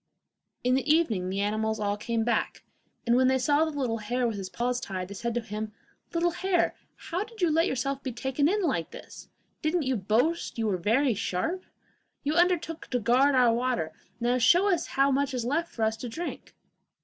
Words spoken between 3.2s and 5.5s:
they saw the little hare with his paws tied, they said to